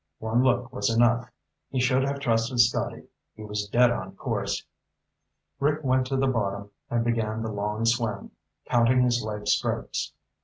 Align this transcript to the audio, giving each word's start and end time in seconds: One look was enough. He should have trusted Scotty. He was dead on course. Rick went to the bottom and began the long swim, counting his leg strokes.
One 0.17 0.41
look 0.43 0.73
was 0.73 0.89
enough. 0.89 1.29
He 1.69 1.79
should 1.79 2.01
have 2.05 2.17
trusted 2.19 2.59
Scotty. 2.59 3.03
He 3.35 3.43
was 3.43 3.67
dead 3.69 3.91
on 3.91 4.15
course. 4.15 4.65
Rick 5.59 5.83
went 5.83 6.07
to 6.07 6.17
the 6.17 6.25
bottom 6.25 6.71
and 6.89 7.05
began 7.05 7.43
the 7.43 7.51
long 7.51 7.85
swim, 7.85 8.31
counting 8.65 9.03
his 9.03 9.21
leg 9.23 9.45
strokes. 9.47 10.11